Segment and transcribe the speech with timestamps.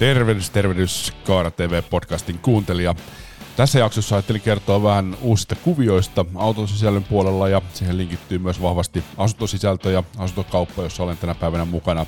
[0.00, 2.94] Tervehdys, tervehdys Kaara TV-podcastin kuuntelija.
[3.56, 9.90] Tässä jaksossa ajattelin kertoa vähän uusista kuvioista autosisällön puolella ja siihen linkittyy myös vahvasti asuntosisältö
[9.90, 12.06] ja asuntokauppa, jossa olen tänä päivänä mukana.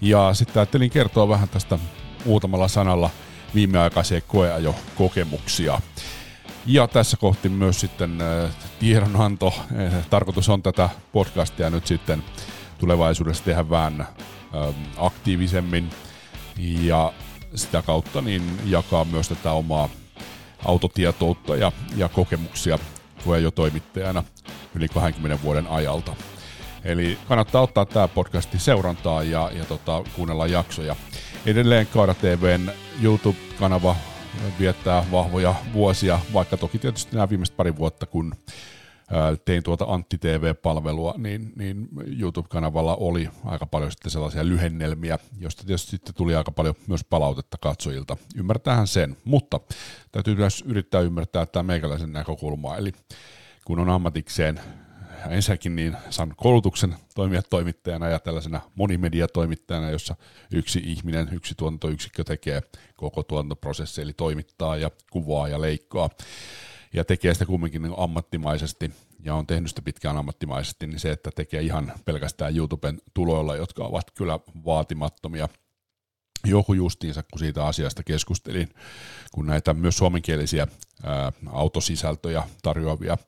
[0.00, 1.78] Ja sitten ajattelin kertoa vähän tästä
[2.24, 3.10] muutamalla sanalla
[3.54, 5.80] viimeaikaisia koeajo-kokemuksia.
[6.66, 9.46] Ja tässä kohti myös sitten äh, tiedonanto.
[9.46, 12.24] Äh, tarkoitus on tätä podcastia nyt sitten
[12.78, 15.90] tulevaisuudessa tehdä vähän ähm, aktiivisemmin
[16.58, 17.12] ja
[17.54, 19.88] sitä kautta niin jakaa myös tätä omaa
[20.64, 22.78] autotietoutta ja, ja kokemuksia
[23.42, 24.24] jo toimittajana
[24.74, 26.16] yli 20 vuoden ajalta.
[26.84, 30.96] Eli kannattaa ottaa tämä podcasti seurantaa ja, ja tota, kuunnella jaksoja.
[31.46, 32.70] Edelleen Kaara TVn
[33.02, 33.96] YouTube-kanava
[34.60, 38.34] viettää vahvoja vuosia, vaikka toki tietysti nämä viimeiset pari vuotta, kun
[39.44, 45.90] tein tuota Antti TV-palvelua, niin, niin YouTube-kanavalla oli aika paljon sitten sellaisia lyhennelmiä, joista tietysti
[45.90, 48.16] sitten tuli aika paljon myös palautetta katsojilta.
[48.36, 49.60] Ymmärtäähän sen, mutta
[50.12, 52.92] täytyy myös yrittää ymmärtää tämä meikäläisen näkökulmaa, eli
[53.64, 54.60] kun on ammatikseen
[55.30, 60.16] ensinnäkin niin saan koulutuksen toimia toimittajana ja tällaisena monimediatoimittajana, jossa
[60.52, 62.62] yksi ihminen, yksi tuotantoyksikkö tekee
[62.96, 66.10] koko tuotantoprosessi, eli toimittaa ja kuvaa ja leikkaa
[66.92, 68.90] ja tekee sitä kumminkin niin ammattimaisesti
[69.24, 73.84] ja on tehnyt sitä pitkään ammattimaisesti, niin se, että tekee ihan pelkästään YouTuben tuloilla, jotka
[73.84, 75.48] ovat kyllä vaatimattomia,
[76.44, 78.68] joku justiinsa, kun siitä asiasta keskustelin,
[79.32, 80.66] kun näitä myös suomenkielisiä
[81.02, 83.18] ää, autosisältöjä tarjoavia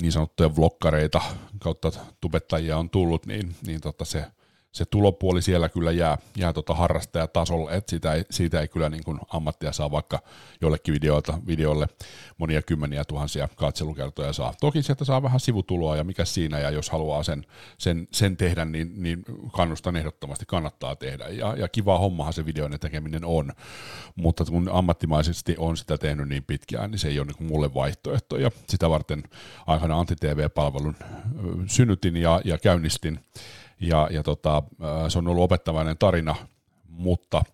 [0.00, 1.20] niin sanottuja vloggareita
[1.58, 4.24] kautta tubettajia on tullut, niin, niin tota se
[4.74, 9.04] se tulopuoli siellä kyllä jää, jää tota harrastajatasolle, että siitä ei, siitä ei kyllä niin
[9.04, 10.18] kuin ammattia saa vaikka
[10.60, 11.86] jollekin videoilta, videolle
[12.38, 14.54] monia kymmeniä tuhansia katselukertoja saa.
[14.60, 17.46] Toki sieltä saa vähän sivutuloa ja mikä siinä, ja jos haluaa sen,
[17.78, 21.28] sen, sen tehdä, niin, niin kannustan ehdottomasti, kannattaa tehdä.
[21.28, 23.52] Ja, ja kiva hommahan se videoiden tekeminen on,
[24.16, 27.74] mutta kun ammattimaisesti on sitä tehnyt niin pitkään, niin se ei ole niin kuin mulle
[27.74, 29.22] vaihtoehto, ja sitä varten
[29.66, 30.96] aikana Anti-TV-palvelun
[31.66, 33.20] synnytin ja, ja käynnistin
[33.88, 34.62] ja, ja tota,
[35.08, 36.34] se on ollut opettavainen tarina,
[36.88, 37.44] mutta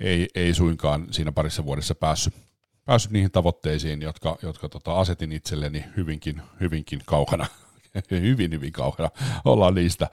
[0.00, 2.34] ei, ei suinkaan siinä parissa vuodessa päässyt,
[2.84, 7.46] päässyt niihin tavoitteisiin, jotka, jotka tota, asetin itselleni hyvinkin, hyvinkin kaukana.
[8.10, 9.10] Hyvin, hyvin kaukana.
[9.44, 10.08] Ollaan niistä,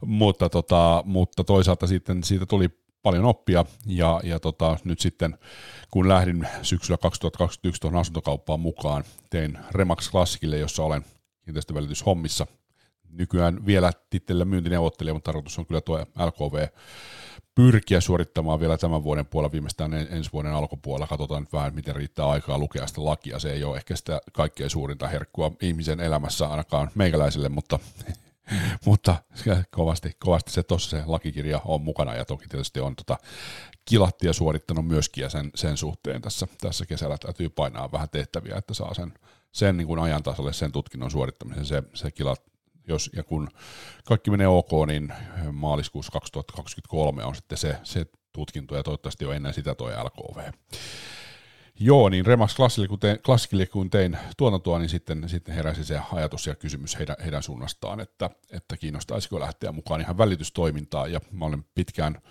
[0.00, 2.68] mutta, tota, mutta toisaalta sitten siitä tuli
[3.02, 5.38] paljon oppia ja, ja tota, nyt sitten
[5.90, 11.04] kun lähdin syksyllä 2021 tuohon asuntokauppaan mukaan, tein Remax Classicille, jossa olen
[11.44, 12.46] kiinteistövälityshommissa
[13.14, 16.66] nykyään vielä tittelillä myyntineuvottelija, mutta tarkoitus on kyllä tuo LKV
[17.54, 21.06] pyrkiä suorittamaan vielä tämän vuoden puolella, viimeistään ensi vuoden alkupuolella.
[21.06, 23.38] Katsotaan nyt vähän, miten riittää aikaa lukea sitä lakia.
[23.38, 27.78] Se ei ole ehkä sitä kaikkein suurinta herkkua ihmisen elämässä ainakaan meikäläiselle, mutta,
[28.86, 29.16] mutta
[29.70, 33.18] kovasti, kovasti se tuossa se lakikirja on mukana ja toki tietysti on tota
[33.84, 38.74] kilattia suorittanut myöskin ja sen, sen suhteen tässä, tässä kesällä täytyy painaa vähän tehtäviä, että
[38.74, 39.14] saa sen,
[39.52, 41.66] sen niin kuin ajan tasalle sen tutkinnon suorittamisen.
[41.66, 42.42] Se, se kilat,
[42.88, 43.48] jos ja kun
[44.04, 45.12] kaikki menee ok, niin
[45.52, 50.52] maaliskuussa 2023 on sitten se, se tutkinto ja toivottavasti jo ennen sitä tuo LKV.
[51.80, 53.18] Joo, niin Remax Klassikille kun tein,
[53.72, 58.30] kun tein tuotantoa, niin sitten, sitten heräsi se ajatus ja kysymys heidän, heidän suunnastaan, että,
[58.50, 62.22] että kiinnostaisiko lähteä mukaan ihan välitystoimintaan, ja mä olen pitkään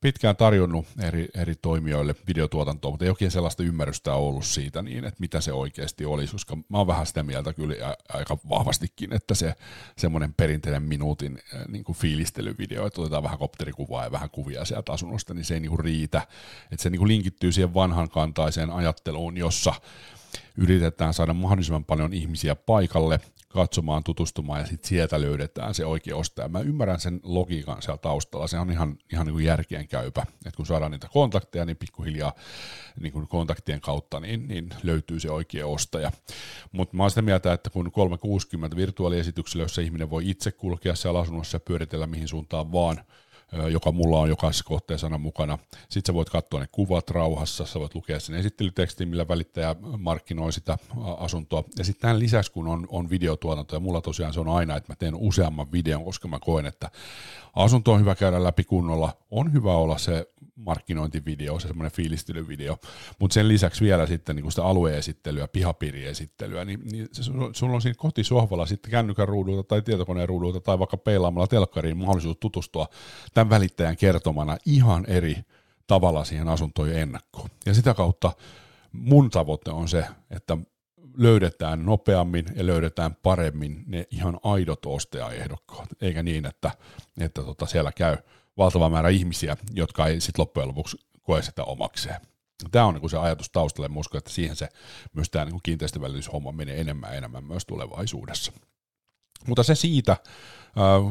[0.00, 5.20] pitkään tarjonnut eri, eri toimijoille videotuotantoa, mutta ei oikein sellaista ymmärrystä ollut siitä, niin, että
[5.20, 9.54] mitä se oikeasti olisi, koska mä oon vähän sitä mieltä kyllä aika vahvastikin, että se
[9.96, 11.38] semmoinen perinteinen minuutin
[11.68, 15.60] niin kuin fiilistelyvideo, että otetaan vähän kopterikuvaa ja vähän kuvia sieltä asunnosta, niin se ei
[15.60, 16.26] niin kuin riitä,
[16.72, 19.74] että se niin kuin linkittyy siihen vanhan kantaiseen ajatteluun, jossa
[20.56, 26.48] yritetään saada mahdollisimman paljon ihmisiä paikalle, katsomaan, tutustumaan ja sitten sieltä löydetään se oikea ostaja.
[26.48, 30.56] Mä ymmärrän sen logiikan siellä taustalla, se on ihan, ihan niin kuin järkeen käypä, että
[30.56, 32.32] kun saadaan niitä kontakteja, niin pikkuhiljaa
[33.00, 36.12] niin kuin kontaktien kautta niin, niin löytyy se oikea ostaja.
[36.72, 41.20] Mutta mä oon sitä mieltä, että kun 360 virtuaaliesityksellä, jossa ihminen voi itse kulkea siellä
[41.20, 43.00] asunnossa ja pyöritellä mihin suuntaan vaan,
[43.52, 45.58] joka mulla on jokaisessa kohteessa mukana.
[45.88, 50.52] Sitten sä voit katsoa ne kuvat rauhassa, sä voit lukea sen esittelytekstin, millä välittäjä markkinoi
[50.52, 50.78] sitä
[51.18, 51.64] asuntoa.
[51.78, 54.92] Ja sitten tämän lisäksi, kun on, on videotuotanto, ja mulla tosiaan se on aina, että
[54.92, 56.90] mä teen useamman videon, koska mä koen, että
[57.54, 60.26] asunto on hyvä käydä läpi kunnolla, on hyvä olla se
[60.58, 62.76] markkinointivideo, se semmoinen fiilistelyvideo,
[63.18, 67.22] mutta sen lisäksi vielä sitten niin sitä alueesittelyä, pihapiiriesittelyä, niin, niin se,
[67.52, 72.36] sulla on siinä kotisohvalla sitten kännykän ruudulta tai tietokoneen ruudulta tai vaikka peilaamalla telkkariin mahdollisuus
[72.40, 72.86] tutustua
[73.34, 75.36] tämän välittäjän kertomana ihan eri
[75.86, 77.48] tavalla siihen asuntoon ennakkoon.
[77.66, 78.32] Ja sitä kautta
[78.92, 80.58] mun tavoite on se, että
[81.16, 86.70] löydetään nopeammin ja löydetään paremmin ne ihan aidot ostajaehdokkaat, eikä niin, että,
[87.20, 88.16] että tota siellä käy
[88.58, 92.20] valtava määrä ihmisiä, jotka ei sitten loppujen lopuksi koe sitä omakseen.
[92.70, 94.68] Tämä on niin se ajatus taustalle, mä uskon, että siihen se
[95.12, 98.52] myös tämä niin kiinteistövälityshomma menee enemmän ja enemmän myös tulevaisuudessa.
[99.46, 100.18] Mutta se siitä, äh,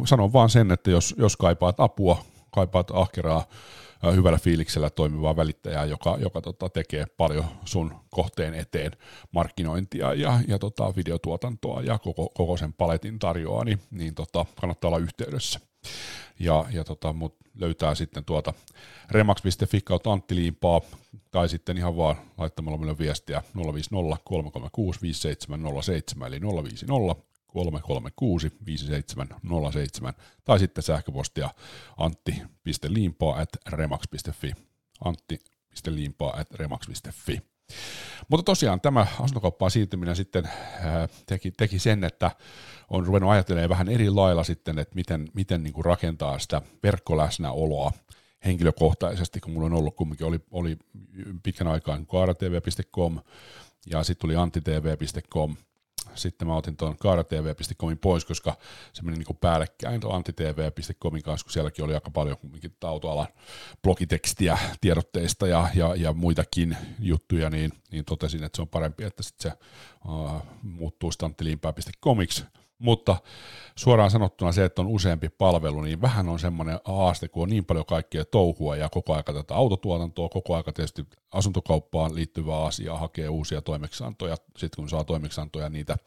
[0.05, 3.45] sanon vaan sen, että jos, jos kaipaat apua, kaipaat ahkeraa,
[4.07, 8.91] äh, hyvällä fiiliksellä toimivaa välittäjää, joka, joka tota, tekee paljon sun kohteen eteen
[9.31, 14.87] markkinointia ja, ja tota, videotuotantoa ja koko, koko sen paletin tarjoaa, niin, niin tota, kannattaa
[14.87, 15.59] olla yhteydessä.
[16.39, 18.53] Ja, ja tota, mut löytää sitten tuota
[19.11, 20.81] remax.fi kautta Antti Liimpaa,
[21.31, 23.43] tai sitten ihan vaan laittamalla meille viestiä
[23.73, 30.13] 050 336 5707, eli 050 336 5707,
[30.45, 31.49] tai sitten sähköpostia
[31.97, 34.51] antti.liimpaa at remax.fi,
[35.05, 37.56] antti.liimpaa at remax.fi.
[38.29, 40.49] Mutta tosiaan tämä asuntokauppaan siirtyminen sitten
[41.25, 42.31] teki, teki sen, että
[42.89, 47.91] on ruvennut ajattelemaan vähän eri lailla sitten, että miten, miten niin kuin rakentaa sitä verkkoläsnäoloa
[48.45, 50.77] henkilökohtaisesti, kun mulla on ollut kumminkin, oli, oli
[51.43, 53.19] pitkän aikaa kaaratv.com
[53.89, 55.55] ja sitten tuli antitv.com,
[56.17, 58.57] sitten mä otin tuon kaaratv.comin pois, koska
[58.93, 63.27] se meni niin päällekkäin tuon antitv.comin kanssa, kun sielläkin oli aika paljon kumminkin autoalan
[63.83, 69.23] blogitekstiä tiedotteista ja, ja, ja muitakin juttuja, niin, niin totesin, että se on parempi, että
[69.23, 69.57] sitten se
[70.07, 72.45] uh, muuttuu stanttiliinpää.comiksi,
[72.79, 73.17] mutta
[73.75, 77.65] suoraan sanottuna se, että on useampi palvelu, niin vähän on semmoinen haaste, kun on niin
[77.65, 83.29] paljon kaikkea touhua ja koko aika tätä autotuotantoa, koko aika tietysti asuntokauppaan liittyvää asiaa, hakee
[83.29, 85.97] uusia toimeksiantoja, sitten kun saa toimeksiantoja, niitä,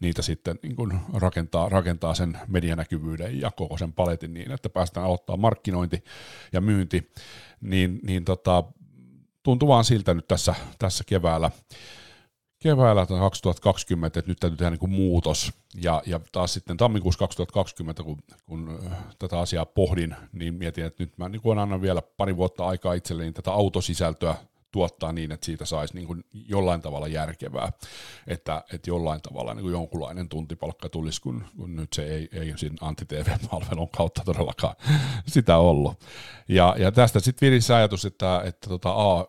[0.00, 5.06] niitä sitten niin kun rakentaa, rakentaa sen medianäkyvyyden ja koko sen paletin niin, että päästään
[5.06, 6.04] aloittaa markkinointi
[6.52, 7.10] ja myynti,
[7.60, 8.64] niin, niin tota,
[9.42, 11.50] tuntuu vaan siltä nyt tässä, tässä keväällä,
[12.62, 15.52] keväällä 2020, että nyt täytyy tehdä niin kuin muutos.
[15.82, 21.02] Ja, ja taas sitten tammikuussa 2020, kun, kun äh, tätä asiaa pohdin, niin mietin, että
[21.02, 24.34] nyt mä niin kuin annan vielä pari vuotta aikaa itselleni tätä autosisältöä
[24.72, 27.72] tuottaa niin, että siitä saisi niin kuin jollain tavalla järkevää,
[28.26, 32.52] että, että jollain tavalla niin kuin jonkunlainen tuntipalkka tulisi, kun, kun nyt se ei, ei
[32.56, 34.74] siinä anti-TV-palvelun kautta todellakaan
[35.26, 36.04] sitä ollut.
[36.48, 39.26] Ja, ja tästä sitten virisi ajatus, että, että tota, A,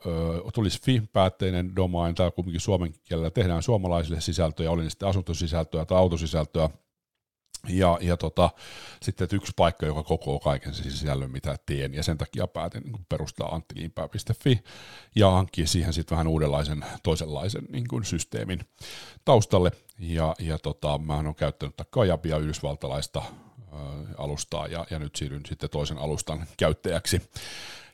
[0.53, 5.97] tulisi FI-päätteinen domain, tai kuitenkin suomen kielellä tehdään suomalaisille sisältöjä, oli ne sitten asuntosisältöä tai
[5.97, 6.69] autosisältöä,
[7.67, 8.49] ja, ja tota,
[9.01, 12.83] sitten että yksi paikka, joka kokoo kaiken sen sisällön, mitä teen, ja sen takia päätin
[12.83, 14.63] niin perustaa anttiliinpää.fi
[15.15, 18.59] ja hankkia siihen sitten vähän uudenlaisen, toisenlaisen niin kuin systeemin
[19.25, 19.71] taustalle.
[19.99, 23.23] Ja, ja tota, mä oon käyttänyt Kajabia yhdysvaltalaista ä,
[24.17, 27.21] alustaa, ja, ja nyt siirryn sitten toisen alustan käyttäjäksi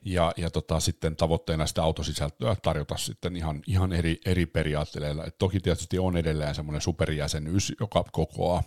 [0.05, 5.25] ja, ja tota, sitten tavoitteena sitä autosisältöä tarjota sitten ihan, ihan eri, eri periaatteilla.
[5.25, 8.63] Et toki tietysti on edelleen semmoinen superjäsenyys, joka kokoaa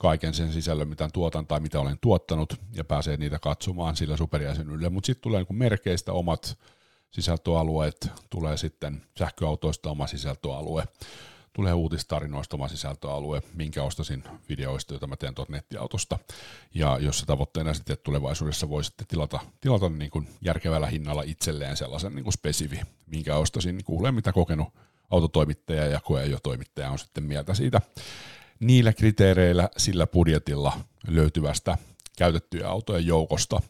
[0.00, 4.90] kaiken sen sisällön, mitä tuotan tai mitä olen tuottanut, ja pääsee niitä katsomaan sillä superjäsenyydellä,
[4.90, 6.58] mutta sitten tulee niin merkeistä omat
[7.10, 10.84] sisältöalueet, tulee sitten sähköautoista oma sisältöalue,
[11.52, 16.18] tulee uutistarinoista oma sisältöalue, minkä ostasin videoista, joita mä teen tuolta nettiautosta,
[16.74, 21.76] ja jossa tavoitteena sitten, että tulevaisuudessa voi sitten tilata, tilata niin kuin järkevällä hinnalla itselleen
[21.76, 24.68] sellaisen niin kuin spesifi, minkä ostasin, niin kuulee mitä kokenut
[25.10, 27.80] autotoimittaja ja koeajotoimittaja on sitten mieltä siitä.
[28.60, 30.72] Niillä kriteereillä, sillä budjetilla
[31.06, 31.78] löytyvästä
[32.18, 33.60] käytettyjä autojen joukosta,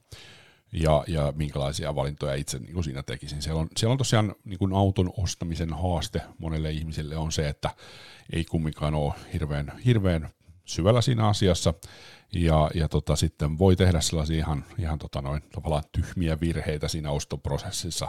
[0.72, 3.42] ja, ja minkälaisia valintoja itse niin kuin siinä tekisin.
[3.42, 7.70] Siellä on, siellä on tosiaan niin kuin auton ostamisen haaste monelle ihmiselle on se, että
[8.32, 10.28] ei kumminkaan ole hirveän, hirveän
[10.64, 11.74] syvällä siinä asiassa,
[12.34, 17.10] ja, ja tota, sitten voi tehdä sellaisia ihan, ihan tota noin, tavallaan tyhmiä virheitä siinä
[17.10, 18.08] ostoprosessissa,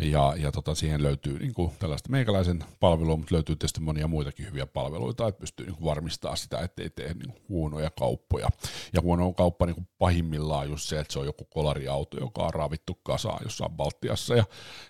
[0.00, 4.46] ja, ja tota, siihen löytyy niin kuin tällaista meikäläisen palvelua, mutta löytyy tietysti monia muitakin
[4.46, 8.48] hyviä palveluita, että pystyy niin kuin varmistamaan sitä, ettei tee niin kuin huonoja kauppoja.
[8.92, 12.54] Ja huono kauppa niin kuin pahimmillaan just se, että se on joku kolariauto, joka on
[12.54, 14.44] raavittu kasaan jossain Baltiassa ja,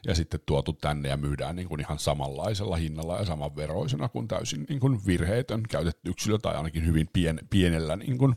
[0.06, 4.28] ja sitten tuotu tänne ja myydään niin kuin ihan samanlaisella hinnalla ja saman veroisena kuin
[4.28, 8.36] täysin niin kuin virheetön käytetty yksilö tai ainakin hyvin pien, pienellä niin kuin,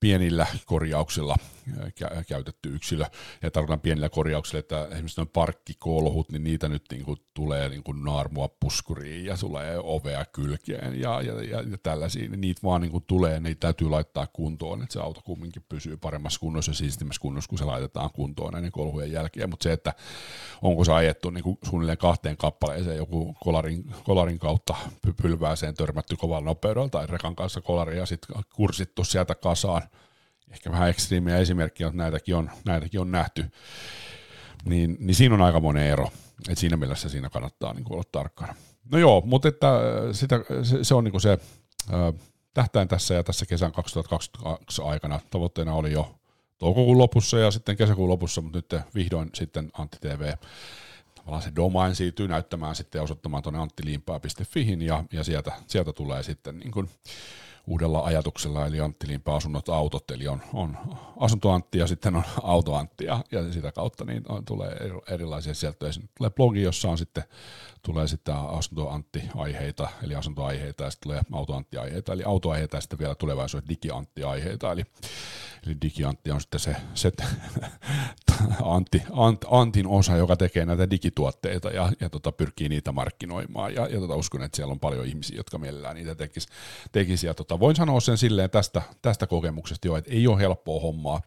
[0.00, 1.36] pienillä korjauksilla
[2.28, 3.04] käytetty yksilö.
[3.42, 7.82] Ja tarkoitan pienillä korjauksilla, että esimerkiksi noin parkkikolhut, niin niitä nyt niin kuin tulee niin
[7.82, 12.28] kuin naarmua puskuriin ja tulee ovea kylkeen ja, ja, ja, ja tällaisia.
[12.28, 15.96] Niin niitä vaan niin kuin tulee, niitä täytyy laittaa kuntoon, että se auto kumminkin pysyy
[15.96, 19.50] paremmassa kunnossa ja siistimmässä kunnossa, kun se laitetaan kuntoon näiden kolhujen jälkeen.
[19.50, 19.94] Mutta se, että
[20.62, 24.74] onko se ajettu niin suunnilleen kahteen kappaleeseen joku kolarin, kolarin kautta
[25.22, 29.82] pylvääseen törmätty kovalla nopeudella tai rekan kanssa kolari ja sitten kursittu sieltä kasaan,
[30.50, 33.44] ehkä vähän ekstriimiä esimerkkiä, mutta näitäkin on, näitäkin on nähty,
[34.64, 36.10] niin, niin siinä on aika monen ero.
[36.48, 38.54] Et siinä mielessä siinä kannattaa niin olla tarkkana.
[38.92, 39.80] No joo, mutta että äh,
[40.12, 42.20] sitä, se, se on niin se äh,
[42.54, 46.14] tähtäin tässä ja tässä kesän 2022 aikana tavoitteena oli jo
[46.58, 50.32] toukokuun lopussa ja sitten kesäkuun lopussa, mutta nyt vihdoin sitten Antti TV
[51.28, 56.22] tavallaan se domain siirtyy näyttämään sitten ja osoittamaan tuonne anttiliimpaa.fihin ja, ja sieltä, sieltä tulee
[56.22, 56.88] sitten niin kuin
[57.68, 60.78] uudella ajatuksella, eli Antti Limpä asunnot autot, eli on, on
[61.16, 64.76] asuntoantti ja sitten on autoantti, ja, ja sitä kautta niin on, tulee
[65.10, 65.86] erilaisia sieltä.
[66.18, 67.24] Tulee blogi, jossa on sitten,
[67.82, 73.68] tulee sitten asuntoantti-aiheita, eli asuntoaiheita, ja sitten tulee autoantti-aiheita, eli autoaiheita, ja sitten vielä tulevaisuudessa
[73.68, 74.84] digiantti-aiheita, eli
[75.68, 77.12] Eli digiantti on sitten se, se
[78.64, 83.74] Antti, Ant, Antin osa, joka tekee näitä digituotteita ja, ja tota, pyrkii niitä markkinoimaan.
[83.74, 86.48] Ja, ja tota, uskon, että siellä on paljon ihmisiä, jotka mielellään niitä tekisi.
[86.92, 87.26] tekisi.
[87.26, 91.20] Ja tota, voin sanoa sen silleen tästä, tästä kokemuksesta jo, että ei ole helppoa hommaa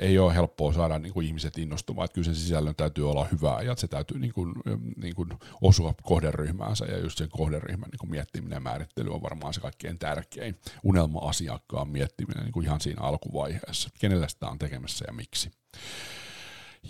[0.00, 3.62] ei ole helppoa saada niin kuin ihmiset innostumaan, että kyllä sen sisällön täytyy olla hyvää
[3.62, 4.52] ja se täytyy niin kuin,
[4.96, 5.28] niin kuin
[5.60, 9.98] osua kohderyhmäänsä ja just sen kohderyhmän niin kuin miettiminen ja määrittely on varmaan se kaikkein
[9.98, 15.50] tärkein unelma-asiakkaan miettiminen niin kuin ihan siinä alkuvaiheessa, kenellä sitä on tekemässä ja miksi.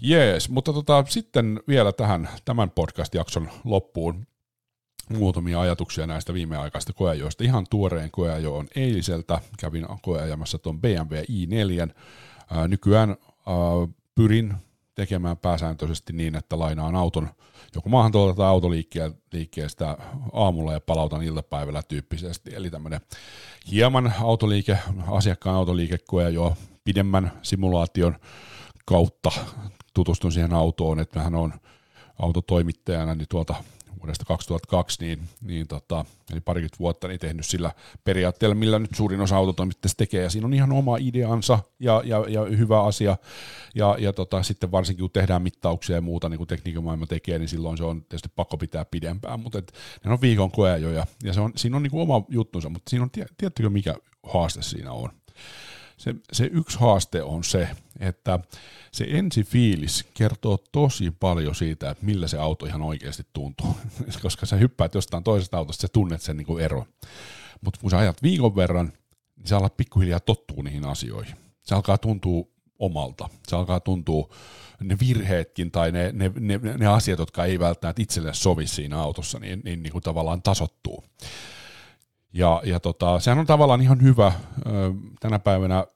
[0.03, 4.27] Jees, mutta tota, sitten vielä tähän tämän podcast-jakson loppuun
[5.09, 7.45] muutamia ajatuksia näistä viimeaikaisista koeajoista.
[7.45, 9.41] Ihan tuoreen koeajo on eiliseltä.
[9.59, 11.95] Kävin koeajamassa tuon BMW i4
[12.51, 13.57] Ää, nykyään ää,
[14.15, 14.55] pyrin
[14.95, 17.29] tekemään pääsääntöisesti niin, että lainaan auton
[17.75, 19.99] joko maahan tuolta tai autoliikkeestä
[20.33, 22.55] aamulla ja palautan iltapäivällä tyyppisesti.
[22.55, 23.01] Eli tämmöinen
[23.71, 28.17] hieman autoliike, asiakkaan autoliikekoja jo pidemmän simulaation
[28.85, 29.31] kautta
[29.95, 31.53] tutustun siihen autoon, että hän on
[32.19, 33.55] autotoimittajana niin tuolta
[34.01, 37.71] vuodesta 2002, niin, niin tota, eli parikymmentä vuotta niin tehnyt sillä
[38.05, 42.25] periaatteella, millä nyt suurin osa autotoimittajista tekee, ja siinä on ihan oma ideansa ja, ja,
[42.29, 43.17] ja hyvä asia,
[43.75, 47.39] ja, ja tota, sitten varsinkin kun tehdään mittauksia ja muuta, niin kuin tekniikan maailma tekee,
[47.39, 49.73] niin silloin se on tietysti pakko pitää pidempään, mutta et,
[50.05, 53.03] ne on viikon koeajoja, ja se on, siinä on niin kuin oma juttunsa, mutta siinä
[53.03, 55.11] on, tiedättekö mikä haaste siinä on?
[55.97, 57.69] Se, se yksi haaste on se,
[58.01, 58.39] että
[58.93, 63.77] se ensifiilis kertoo tosi paljon siitä, että millä se auto ihan oikeasti tuntuu.
[64.23, 66.87] Koska sä hyppäät jostain toisesta autosta, sä tunnet sen niin eron.
[67.61, 68.93] Mutta kun sä ajat viikon verran,
[69.37, 71.37] niin sä alat pikkuhiljaa tottuu niihin asioihin.
[71.63, 72.45] Se alkaa tuntua
[72.79, 73.29] omalta.
[73.49, 74.29] Se alkaa tuntua
[74.81, 79.39] ne virheetkin tai ne, ne, ne, ne asiat, jotka ei välttämättä itselle sovi siinä autossa,
[79.39, 81.05] niin, niin, niin kuin tavallaan tasottuu.
[82.37, 84.33] Ja, ja tota, sehän on tavallaan ihan hyvä
[85.21, 85.87] tänä päivänä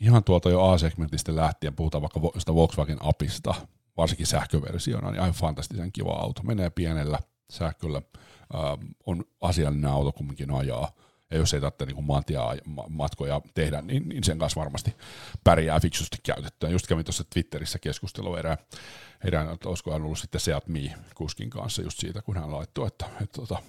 [0.00, 3.54] ihan tuolta jo A-segmentistä lähtien, puhutaan vaikka sitä Volkswagen Apista,
[3.96, 6.42] varsinkin sähköversiona, niin aivan fantastisen kiva auto.
[6.42, 7.18] Menee pienellä
[7.50, 8.02] sähköllä,
[9.06, 10.92] on asiallinen auto kumminkin ajaa,
[11.30, 14.96] ja jos ei tarvitse niin maantiematkoja tehdä, niin, niin sen kanssa varmasti
[15.44, 16.70] pärjää fiksusti käytettyä.
[16.70, 18.58] Just kävin tuossa Twitterissä keskustelua erään,
[19.24, 22.86] erään että olisiko hän ollut sitten Seat Me kuskin kanssa just siitä, kun hän laittoi,
[22.86, 23.62] että, että, että tota,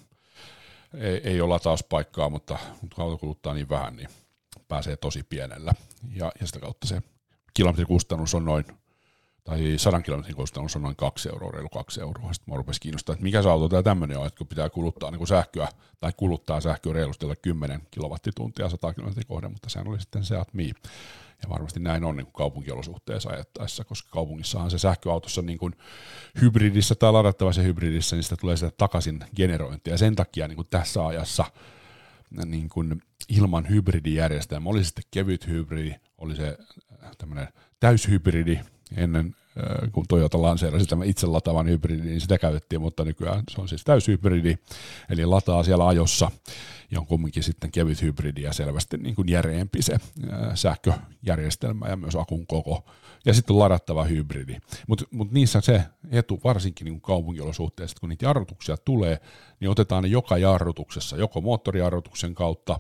[0.94, 4.10] ei, ei ole latauspaikkaa, mutta, mutta auto kuluttaa niin vähän, niin
[4.68, 5.74] pääsee tosi pienellä.
[6.14, 7.02] Ja, ja sitä kautta se
[7.54, 8.66] kilometrikustannus on noin,
[9.44, 12.34] tai sadan kilometrin kustannus on noin kaksi euroa, reilu kaksi euroa.
[12.34, 15.12] Sitten mä rupesin kiinnostaa, että mikä se auto tämä tämmöinen on, että kun pitää kuluttaa
[15.12, 15.68] niin kuin sähköä,
[16.00, 20.74] tai kuluttaa sähköä reilusti 10 kilowattituntia 100 kilometrin kohden, mutta sehän oli sitten Seat Mii.
[21.44, 25.76] Ja varmasti näin on niin kuin kaupunkiolosuhteessa ajettaessa, koska kaupungissahan se sähköautossa niin kuin
[26.42, 29.94] hybridissä tai ladattavassa hybridissä, niin sitä tulee sitä takaisin generointia.
[29.94, 31.46] Ja sen takia niin kuin tässä ajassa
[32.46, 36.58] niin kuin ilman hybridijärjestelmä, oli se sitten kevyt hybridi, oli se
[37.18, 37.48] tämmöinen
[37.80, 38.60] täyshybridi
[38.98, 39.36] ennen
[39.92, 43.84] kun Toyota lanseerasi tämän itse latavan hybridin, niin sitä käytettiin, mutta nykyään se on siis
[43.84, 44.58] täyshybridi,
[45.10, 46.32] eli lataa siellä ajossa,
[46.92, 49.98] ja on kumminkin sitten kevyt hybridi ja selvästi niin kuin järeempi se
[50.54, 52.86] sähköjärjestelmä ja myös akun koko,
[53.26, 54.58] ja sitten ladattava hybridi.
[54.88, 59.20] Mutta mut niissä se etu, varsinkin niin kaupunkiolosuhteessa, kun niitä jarrutuksia tulee,
[59.60, 62.80] niin otetaan ne joka jarrutuksessa, joko moottorijarrutuksen kautta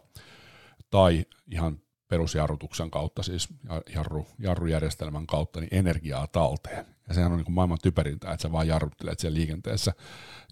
[0.90, 1.80] tai ihan
[2.12, 3.50] perusjarrutuksen kautta, siis
[3.96, 6.86] jarru, jarrujärjestelmän kautta, niin energiaa talteen.
[7.08, 9.94] Ja sehän on niin kuin maailman typerintä, että sä vaan jarruttelet siellä liikenteessä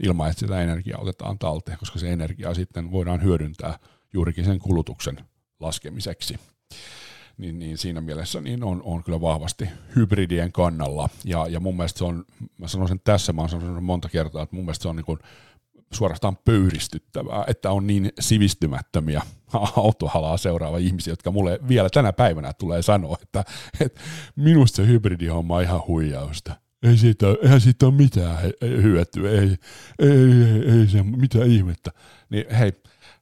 [0.04, 3.80] ilman, että sitä energiaa otetaan talteen, koska se energia sitten voidaan hyödyntää
[4.14, 5.18] juurikin sen kulutuksen
[5.60, 6.40] laskemiseksi.
[7.38, 11.10] Niin, niin siinä mielessä niin on, on kyllä vahvasti hybridien kannalla.
[11.26, 12.26] Ja, ja mun mielestä se on,
[12.58, 15.06] mä sanon sen tässä, mä oon sanonut monta kertaa, että mun mielestä se on niin
[15.06, 15.20] kuin
[15.94, 19.22] suorastaan pöyristyttävää, että on niin sivistymättömiä
[19.76, 23.44] autohalaa seuraava ihmisiä, jotka mulle vielä tänä päivänä tulee sanoa, että,
[23.80, 24.02] että
[24.36, 26.56] minusta se hybridihomma on ihan huijausta.
[26.84, 29.56] Ei siitä, eihän siitä ole mitään hyötyä, ei,
[30.00, 31.92] ei, ei, ei se mitään ihmettä.
[32.30, 32.72] Niin hei,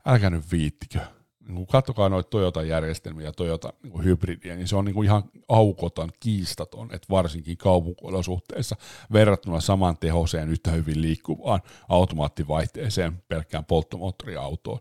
[0.06, 1.00] älkää nyt viittikö
[1.48, 6.90] niin katsokaa noita Toyota-järjestelmiä ja Toyota niin niin se on niin kuin ihan aukoton, kiistaton,
[6.94, 8.76] että varsinkin kaupunkiolosuhteissa
[9.14, 14.80] verrattuna saman tehoseen yhtä hyvin liikkuvaan automaattivaihteeseen pelkkään polttomoottoriautoon,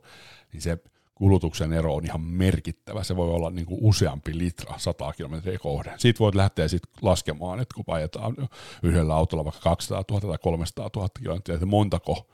[0.53, 0.79] niin se
[1.15, 3.05] kulutuksen ero on ihan merkittävä.
[3.05, 6.01] Se voi olla niin kuin useampi litra 100 kilometriä kohden.
[6.01, 8.37] Siitä voit lähteä sitten laskemaan, että kun ajetaan
[8.83, 12.27] yhdellä autolla vaikka 200 000 tai 300 000 kilometriä, että montako,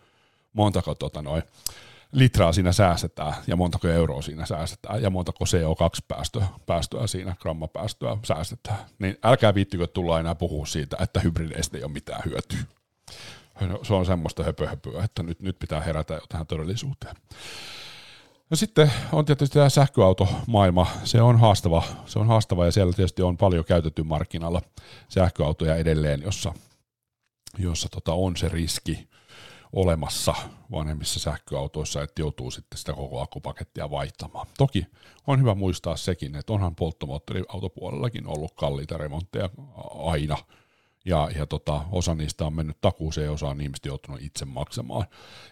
[0.53, 1.43] montako tota noin,
[2.13, 8.79] litraa siinä säästetään ja montako euroa siinä säästetään ja montako CO2-päästöä päästöä siinä, grammapäästöä säästetään.
[8.99, 12.59] Niin älkää viittikö tulla enää puhua siitä, että hybrideistä ei ole mitään hyötyä.
[13.83, 17.17] Se on semmoista höpöhöpöä, että nyt, nyt pitää herätä jo tähän todellisuuteen.
[18.51, 23.23] No sitten on tietysti tämä sähköautomaailma, se on haastava, se on haastava ja siellä tietysti
[23.23, 24.63] on paljon käytetty markkinalla
[25.09, 26.55] sähköautoja edelleen, jossa,
[27.59, 29.09] jossa tota on se riski
[29.73, 30.35] olemassa
[30.71, 34.47] vanhemmissa sähköautoissa, että joutuu sitten sitä koko akkupakettia vaihtamaan.
[34.59, 34.87] Toki
[35.27, 39.51] on hyvä muistaa sekin, että onhan polttomoottoriautopuolellakin ollut kalliita remontteja
[40.05, 40.37] aina,
[41.05, 45.07] ja, ja tota, osa niistä on mennyt takuuseen osa on ihmiset joutunut itse maksamaan.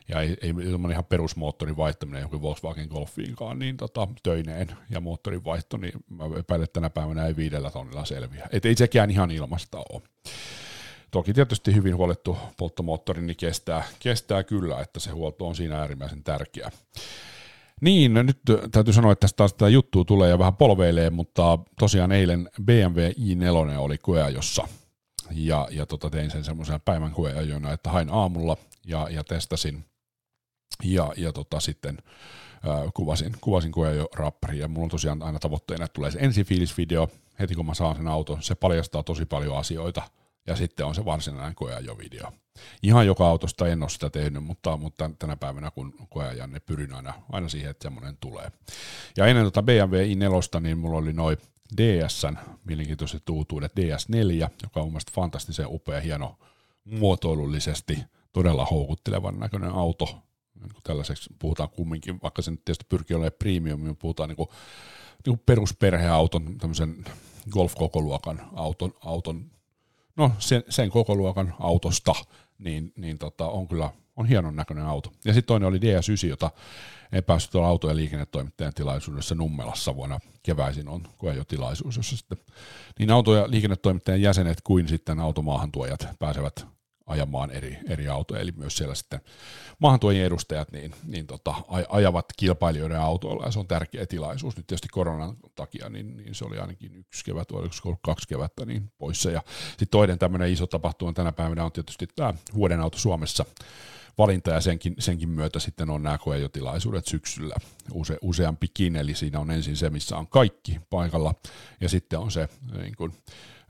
[0.09, 0.55] Ja ei, ei
[0.91, 6.65] ihan perusmoottorin vaihtaminen joku Volkswagen Golfiinkaan niin tota, töineen ja moottorin vaihto, niin mä epäilen,
[6.65, 8.47] että tänä päivänä ei viidellä tonnilla selviä.
[8.53, 10.03] Et ei sekään ihan ilmasta ole.
[11.11, 16.25] Toki tietysti hyvin huolettu polttomoottori niin kestää, kestää kyllä, että se huolto on siinä äärimmäisen
[16.25, 16.71] tärkeä.
[17.81, 18.38] Niin, no nyt
[18.73, 23.79] täytyy sanoa, että tästä sitä juttua tulee ja vähän polveilee, mutta tosiaan eilen BMW i4
[23.79, 23.99] oli
[24.35, 24.69] jossa
[25.31, 29.85] ja, ja tota, tein sen semmoisen päivän koeajona, että hain aamulla ja, ja testasin.
[30.85, 31.99] Ja, ja tota, sitten
[32.69, 37.09] äh, kuvasin, kuvasin koeajo rappari ja mulla on tosiaan aina tavoitteena, että tulee se ensifiilisvideo,
[37.40, 40.02] heti kun mä saan sen auton, se paljastaa tosi paljon asioita
[40.47, 42.33] ja sitten on se varsinainen koeajovideo.
[42.83, 46.95] Ihan joka autosta en ole sitä tehnyt, mutta, mutta tänä päivänä kun koeajan, niin pyrin
[46.95, 48.53] aina, aina siihen, että semmoinen tulee.
[49.17, 51.37] Ja ennen tota BMW i4, niin mulla oli noin
[51.77, 56.39] DSn mielenkiintoiset uutuudet, DS4, joka on mielestäni fantastisen upea, hieno
[56.85, 57.99] muotoilullisesti,
[58.33, 60.19] todella houkuttelevan näköinen auto.
[60.61, 64.49] Niin tällaiseksi puhutaan kumminkin, vaikka se nyt tietysti pyrkii olemaan premium, niin puhutaan niin kuin,
[65.26, 67.05] niin kuin perusperheauton, tämmöisen
[67.50, 69.50] golf-kokoluokan auton, auton
[70.17, 72.15] no sen, sen kokoluokan autosta,
[72.59, 75.13] niin, niin tota, on kyllä on hienon näköinen auto.
[75.25, 76.51] Ja sitten toinen oli DS9, jota
[77.13, 81.03] ei päässyt tuolla auto- ja liikennetoimittajan tilaisuudessa Nummelassa vuonna keväisin on
[81.37, 82.39] jo tilaisuus, jossa sitten
[82.99, 86.67] niin auto- ja liikennetoimittajan jäsenet kuin sitten automaahantuojat pääsevät
[87.11, 89.21] ajamaan eri, eri autoja, eli myös siellä sitten
[89.79, 91.55] maahantuojien edustajat niin, niin tota,
[91.89, 94.57] ajavat kilpailijoiden autoilla, ja se on tärkeä tilaisuus.
[94.57, 98.93] Nyt tietysti koronan takia, niin, niin se oli ainakin yksi kevät, oliko kaksi kevättä niin
[98.99, 99.31] poissa.
[99.31, 103.45] Ja sitten toinen tämmöinen iso tapahtuma tänä päivänä on tietysti tämä vuoden auto Suomessa,
[104.19, 104.51] valinta.
[104.51, 107.55] Ja senkin, senkin myötä sitten on nämä koejotilaisuudet syksyllä
[107.93, 111.35] use, useampikin, eli siinä on ensin se, missä on kaikki paikalla.
[111.81, 112.49] Ja sitten on se
[112.81, 113.13] niin kuin,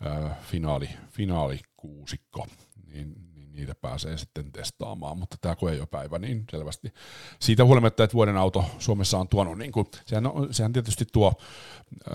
[0.06, 2.46] äh, finaali, finaalikuusikko,
[2.86, 3.14] niin,
[3.50, 6.92] niin niitä pääsee sitten testaamaan, mutta tämä koejopäivä, niin selvästi.
[7.40, 11.32] Siitä huolimatta, että vuoden auto Suomessa on tuonut, niin kuin, sehän, on, sehän tietysti tuo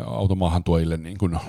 [0.06, 1.40] automaahan tuojille niin kuin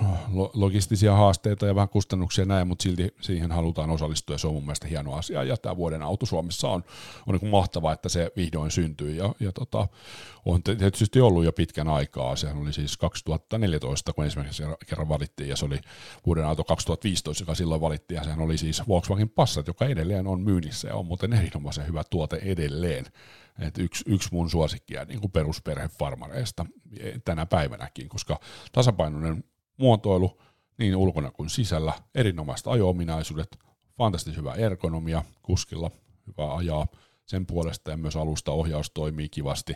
[0.54, 4.64] logistisia haasteita ja vähän kustannuksia näin, mutta silti siihen halutaan osallistua ja se on mun
[4.64, 5.42] mielestä hieno asia.
[5.42, 6.84] Ja tämä vuoden auto Suomessa on,
[7.26, 9.88] on niin kuin mahtavaa, että se vihdoin syntyy ja, ja tota,
[10.44, 15.56] on tietysti ollut jo pitkän aikaa, sehän oli siis 2014, kun ensimmäisen kerran valittiin ja
[15.56, 15.78] se oli
[16.26, 18.16] vuoden auto 2015, joka silloin valittiin.
[18.16, 22.02] Ja sehän oli siis Volkswagen Passat, joka edelleen on myynnissä ja on muuten erinomaisen hyvä
[22.10, 23.06] tuote edelleen.
[23.58, 26.66] Et yksi, yksi mun suosikkia niin kuin perusperhefarmareista
[27.24, 28.40] tänä päivänäkin, koska
[28.72, 29.44] tasapainoinen
[29.76, 30.42] muotoilu
[30.78, 33.58] niin ulkona kuin sisällä, erinomaiset ajo-ominaisuudet,
[33.96, 35.90] fantastisen hyvä ergonomia, kuskilla
[36.26, 36.86] hyvä ajaa
[37.26, 39.74] sen puolesta ja myös alusta ohjaus toimii kivasti.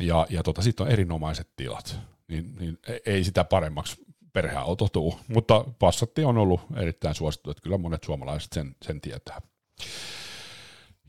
[0.00, 3.96] Ja, ja tota, sitten on erinomaiset tilat, niin, niin ei sitä paremmaksi
[4.42, 9.40] perheauto tuu, mutta Passatti on ollut erittäin suosittu, että kyllä monet suomalaiset sen, sen tietää.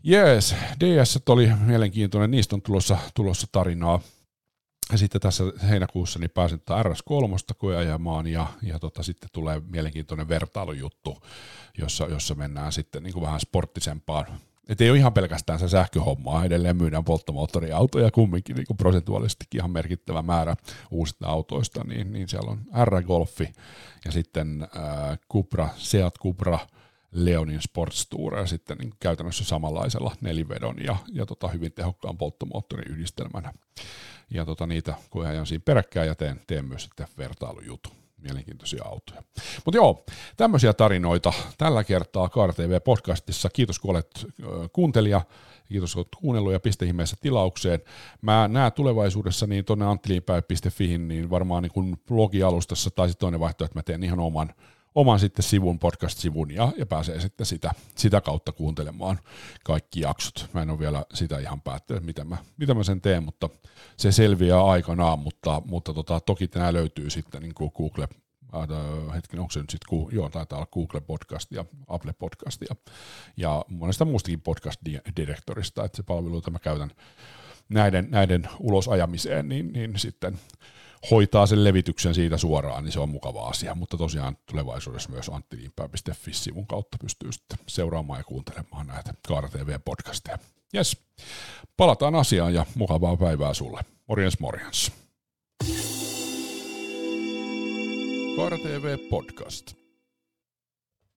[0.03, 3.99] Jees, DS oli mielenkiintoinen, niistä on tulossa, tulossa tarinaa.
[4.91, 11.17] Ja sitten tässä heinäkuussa niin pääsin RS3 koeajamaan ja, ja tota, sitten tulee mielenkiintoinen vertailujuttu,
[11.77, 14.25] jossa, jossa mennään sitten niin kuin vähän sporttisempaan.
[14.69, 19.71] Et ei ole ihan pelkästään se sähköhommaa, edelleen myydään polttomoottoriautoja kumminkin niin kuin prosentuaalisestikin ihan
[19.71, 20.55] merkittävä määrä
[20.91, 23.53] uusista autoista, niin, niin siellä on R-Golfi
[24.05, 26.59] ja sitten äh, Cupra, Seat Cupra–
[27.11, 33.53] Leonin Sports Tour sitten niin käytännössä samanlaisella nelivedon ja, ja tota, hyvin tehokkaan polttomoottorin yhdistelmänä.
[34.29, 37.89] Ja tota, niitä kun ajan siinä peräkkäin ja teen, teen myös sitten vertailujutu.
[38.21, 39.23] Mielenkiintoisia autoja.
[39.65, 40.05] Mutta joo,
[40.37, 44.27] tämmöisiä tarinoita tällä kertaa TV podcastissa Kiitos kun olet
[44.73, 45.21] kuuntelija.
[45.67, 47.79] Kiitos kun olet kuunnellut ja piste ihmeessä tilaukseen.
[48.21, 53.79] Mä näen tulevaisuudessa niin tuonne anttilinpäin.fiin niin varmaan niin blogialustassa tai sitten toinen vaihtoehto, että
[53.79, 54.53] mä teen ihan oman
[54.99, 59.19] oman sitten sivun, podcast-sivun ja, ja pääsee sitten sitä, sitä kautta kuuntelemaan
[59.63, 60.49] kaikki jaksot.
[60.53, 63.49] Mä en ole vielä sitä ihan päättänyt, mitä mä, mitä mä sen teen, mutta
[63.97, 68.07] se selviää aikanaan, mutta, mutta tota, toki tämä löytyy sitten niin kuin Google
[68.55, 72.75] äh, hetken, onko se nyt sitten, joo, taitaa olla Google Podcast ja Apple Podcast ja,
[73.37, 76.91] ja monesta muustakin podcast-direktorista, että se palvelu, jota mä käytän
[77.69, 80.39] näiden, näiden ulosajamiseen, niin, niin sitten
[81.11, 83.75] hoitaa sen levityksen siitä suoraan, niin se on mukava asia.
[83.75, 90.37] Mutta tosiaan tulevaisuudessa myös anttiviinpää.fi-sivun kautta pystyy sitten seuraamaan ja kuuntelemaan näitä Kaara TV-podcasteja.
[90.73, 90.97] Jes,
[91.77, 93.81] palataan asiaan ja mukavaa päivää sulle.
[94.07, 94.91] Morjens morjens.
[98.35, 99.78] Kaara TV Podcast.